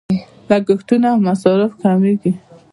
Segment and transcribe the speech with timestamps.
[0.49, 2.31] لګښتونه او مصارف کمیږي.